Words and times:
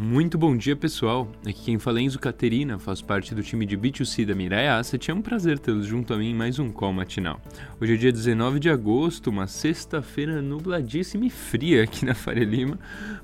Muito 0.00 0.38
bom 0.38 0.56
dia, 0.56 0.76
pessoal. 0.76 1.26
Aqui 1.44 1.64
quem 1.64 1.76
fala 1.76 1.98
é 1.98 2.02
Enzo 2.02 2.20
Caterina, 2.20 2.78
faz 2.78 3.02
parte 3.02 3.34
do 3.34 3.42
time 3.42 3.66
de 3.66 3.76
B2C 3.76 4.24
da 4.24 4.32
Mirai 4.32 4.68
Asset. 4.68 5.10
É 5.10 5.14
um 5.14 5.20
prazer 5.20 5.58
tê-los 5.58 5.86
junto 5.86 6.14
a 6.14 6.16
mim 6.16 6.30
em 6.30 6.34
mais 6.36 6.60
um 6.60 6.70
call 6.70 6.92
matinal. 6.92 7.40
Hoje 7.80 7.94
é 7.94 7.96
dia 7.96 8.12
19 8.12 8.60
de 8.60 8.70
agosto, 8.70 9.28
uma 9.28 9.48
sexta-feira 9.48 10.40
nubladíssima 10.40 11.26
e 11.26 11.30
fria 11.30 11.82
aqui 11.82 12.04
na 12.04 12.14
Faria 12.14 12.44
Lima, 12.44 12.78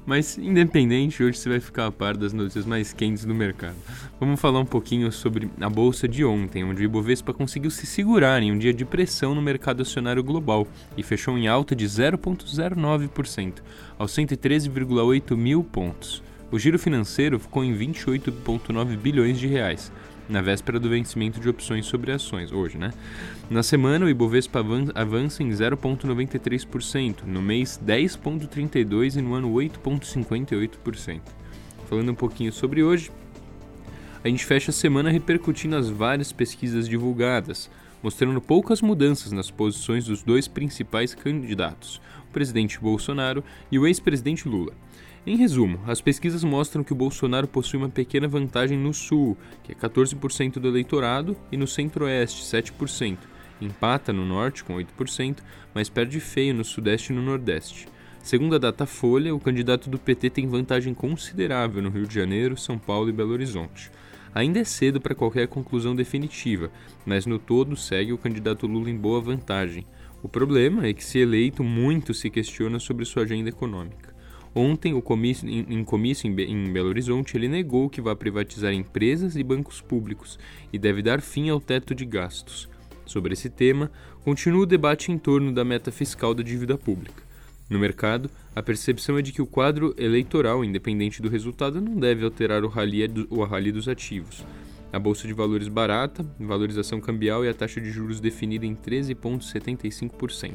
mas 0.05 0.37
independente, 0.37 1.23
hoje 1.23 1.39
você 1.39 1.49
vai 1.49 1.61
ficar 1.61 1.87
a 1.87 1.93
par 1.93 2.17
das 2.17 2.33
notícias 2.33 2.67
mais 2.67 2.93
quentes 2.93 3.25
do 3.25 3.37
mercado. 3.37 3.77
Vamos 4.19 4.41
falar 4.41 4.59
um 4.59 4.67
pouquinho 4.67 5.13
sobre 5.13 5.49
a 5.61 5.71
bolsa 5.71 6.09
de 6.09 6.25
ontem, 6.25 6.65
onde 6.65 6.83
o 6.83 6.87
Ibovespa 6.87 7.33
conseguiu 7.33 7.71
se 7.71 7.87
segurar 7.87 8.43
em 8.43 8.51
um 8.51 8.59
dia 8.59 8.75
de 8.75 8.85
pressão 8.85 9.33
no 9.33 9.41
mercado 9.41 9.83
acionário 9.83 10.25
global 10.25 10.67
e 10.97 11.05
fechou 11.05 11.39
em 11.39 11.47
alta 11.47 11.77
de 11.77 11.87
0,09%, 11.87 13.63
aos 13.97 14.11
113,8 14.11 15.37
mil 15.37 15.63
pontos. 15.63 16.34
O 16.51 16.59
giro 16.59 16.79
financeiro 16.79 17.39
ficou 17.39 17.65
em 17.65 17.77
28,9 17.77 18.97
bilhões 18.97 19.39
de 19.39 19.47
reais, 19.47 19.91
na 20.29 20.41
véspera 20.41 20.79
do 20.79 20.89
vencimento 20.89 21.41
de 21.41 21.49
opções 21.49 21.87
sobre 21.87 22.13
ações, 22.13 22.53
hoje, 22.53 22.79
né? 22.79 22.93
Na 23.51 23.63
semana, 23.63 24.07
o 24.07 24.09
Ibovespa 24.09 24.65
avança 24.95 25.43
em 25.43 25.51
0,93%, 25.51 27.25
no 27.27 27.43
mês 27.43 27.81
10,32% 27.85 29.17
e 29.17 29.23
no 29.23 29.35
ano 29.35 29.53
8,58%. 29.53 31.21
Falando 31.89 32.13
um 32.13 32.15
pouquinho 32.15 32.53
sobre 32.53 32.83
hoje, 32.83 33.11
a 34.25 34.29
gente 34.29 34.47
fecha 34.47 34.71
a 34.71 34.75
semana 34.75 35.11
repercutindo 35.11 35.77
as 35.77 35.91
várias 35.91 36.33
pesquisas 36.33 36.89
divulgadas, 36.89 37.71
mostrando 38.03 38.41
poucas 38.41 38.81
mudanças 38.81 39.33
nas 39.33 39.51
posições 39.51 40.07
dos 40.07 40.23
dois 40.23 40.49
principais 40.49 41.15
candidatos, 41.15 42.01
o 42.27 42.33
presidente 42.33 42.81
Bolsonaro 42.81 43.45
e 43.71 43.79
o 43.79 43.87
ex-presidente 43.87 44.49
Lula. 44.49 44.73
Em 45.27 45.37
resumo, 45.37 45.79
as 45.87 46.01
pesquisas 46.01 46.43
mostram 46.43 46.83
que 46.83 46.93
o 46.95 46.97
Bolsonaro 46.97 47.47
possui 47.47 47.79
uma 47.79 47.91
pequena 47.91 48.27
vantagem 48.27 48.79
no 48.79 48.95
Sul, 48.95 49.37
que 49.63 49.73
é 49.73 49.75
14% 49.75 50.55
do 50.55 50.69
eleitorado, 50.69 51.37
e 51.53 51.59
no 51.59 51.67
Centro-Oeste, 51.67 52.45
7%. 52.45 53.19
Empata 53.61 54.11
no 54.11 54.25
Norte, 54.25 54.65
com 54.65 54.75
8%, 54.75 55.41
mas 55.75 55.91
perde 55.91 56.19
feio 56.19 56.55
no 56.55 56.65
Sudeste 56.65 57.13
e 57.13 57.17
no 57.17 57.23
Nordeste. 57.23 57.89
Segundo 58.23 58.55
a 58.55 58.59
Datafolha, 58.59 59.35
o 59.35 59.41
candidato 59.41 59.91
do 59.91 59.99
PT 59.99 60.31
tem 60.31 60.49
vantagem 60.49 60.95
considerável 60.95 61.83
no 61.83 61.91
Rio 61.91 62.07
de 62.07 62.15
Janeiro, 62.15 62.57
São 62.57 62.79
Paulo 62.79 63.11
e 63.11 63.13
Belo 63.13 63.33
Horizonte. 63.33 63.91
Ainda 64.35 64.59
é 64.59 64.65
cedo 64.65 65.01
para 65.01 65.15
qualquer 65.15 65.47
conclusão 65.47 65.95
definitiva, 65.95 66.71
mas 67.07 67.25
no 67.25 67.39
todo 67.39 67.77
segue 67.77 68.13
o 68.13 68.19
candidato 68.19 68.67
Lula 68.67 68.91
em 68.91 68.97
boa 68.97 69.21
vantagem. 69.21 69.87
O 70.23 70.29
problema 70.29 70.87
é 70.87 70.93
que, 70.93 71.05
se 71.05 71.21
eleito, 71.21 71.63
muito 71.63 72.13
se 72.13 72.29
questiona 72.29 72.81
sobre 72.81 73.05
sua 73.05 73.23
agenda 73.23 73.49
econômica. 73.49 74.13
Ontem, 74.53 74.99
comício, 75.01 75.49
em, 75.49 75.85
comício 75.85 76.29
em, 76.29 76.73
Belo 76.73 76.89
Horizonte, 76.89 77.37
ele 77.37 77.49
negou 77.49 77.89
que 77.91 78.01
vai 78.01 78.15
privatizar 78.17 78.73
empresas 78.73 79.37
e 79.37 79.43
bancos 79.43 79.81
públicos 79.81 80.39
e 80.73 80.79
deve 80.79 81.03
dar 81.03 81.21
fim 81.21 81.49
ao 81.49 81.61
teto 81.61 81.95
de 81.95 82.05
gastos. 82.05 82.69
Sobre 83.07 83.35
esse 83.35 83.51
tema, 83.51 83.91
continua 84.25 84.63
o 84.63 84.67
debate 84.67 85.13
em 85.13 85.19
torno 85.19 85.53
da 85.53 85.65
meta 85.65 85.93
fiscal 85.93 86.35
da 86.35 86.43
dívida 86.43 86.79
pública. 86.79 87.23
No 87.69 87.79
mercado, 87.79 88.31
a 88.55 88.63
percepção 88.63 89.17
é 89.17 89.23
de 89.23 89.33
que 89.33 89.41
o 89.41 89.47
quadro 89.47 89.95
eleitoral, 89.97 90.63
independente 90.65 91.23
do 91.23 91.31
resultado, 91.31 91.81
não 91.81 91.97
deve 91.97 92.25
alterar 92.25 92.63
o 92.63 92.69
rally, 92.69 93.27
o 93.31 93.43
rally 93.43 93.73
dos 93.73 93.89
ativos. 93.89 94.45
A 94.93 94.99
bolsa 94.99 95.27
de 95.27 95.33
valores 95.33 95.67
barata, 95.67 96.25
valorização 96.39 97.01
cambial 97.01 97.45
e 97.45 97.49
a 97.49 97.55
taxa 97.55 97.81
de 97.81 97.91
juros 97.91 98.21
definida 98.21 98.67
em 98.67 98.77
13,75%. 98.77 100.55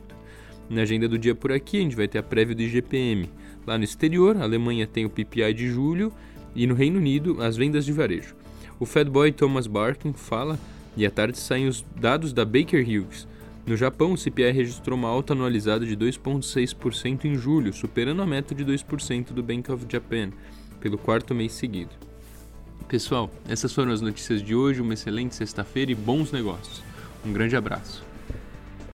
Na 0.69 0.83
agenda 0.83 1.07
do 1.07 1.17
dia 1.17 1.33
por 1.33 1.51
aqui, 1.51 1.77
a 1.77 1.81
gente 1.81 1.95
vai 1.95 2.07
ter 2.07 2.19
a 2.19 2.23
prévia 2.23 2.55
do 2.55 2.61
IGPM. 2.61 3.27
Lá 3.65 3.77
no 3.77 3.83
exterior, 3.83 4.37
a 4.37 4.43
Alemanha 4.43 4.85
tem 4.85 5.03
o 5.03 5.09
PPI 5.09 5.53
de 5.53 5.67
julho 5.67 6.13
e 6.55 6.67
no 6.67 6.75
Reino 6.75 6.99
Unido, 6.99 7.41
as 7.41 7.57
vendas 7.57 7.85
de 7.85 7.91
varejo. 7.91 8.35
O 8.79 8.85
Fed 8.85 9.09
Boy 9.09 9.31
Thomas 9.31 9.65
Barkin 9.65 10.13
fala 10.13 10.59
e 10.95 11.05
à 11.05 11.11
tarde 11.11 11.37
saem 11.37 11.67
os 11.67 11.83
dados 11.99 12.31
da 12.31 12.45
Baker 12.45 12.81
Hughes. 12.81 13.27
No 13.69 13.77
Japão, 13.77 14.13
o 14.13 14.17
CPI 14.17 14.49
registrou 14.49 14.97
uma 14.97 15.09
alta 15.09 15.33
anualizada 15.33 15.85
de 15.85 15.95
2,6% 15.95 17.25
em 17.25 17.35
julho, 17.35 17.71
superando 17.71 18.19
a 18.19 18.25
meta 18.25 18.55
de 18.55 18.65
2% 18.65 19.31
do 19.31 19.43
Bank 19.43 19.71
of 19.71 19.85
Japan, 19.87 20.31
pelo 20.79 20.97
quarto 20.97 21.35
mês 21.35 21.51
seguido. 21.51 21.91
Pessoal, 22.87 23.29
essas 23.47 23.71
foram 23.71 23.91
as 23.91 24.01
notícias 24.01 24.41
de 24.41 24.55
hoje. 24.55 24.81
Uma 24.81 24.95
excelente 24.95 25.35
sexta-feira 25.35 25.91
e 25.91 25.93
bons 25.93 26.31
negócios. 26.31 26.81
Um 27.23 27.31
grande 27.31 27.55
abraço. 27.55 28.08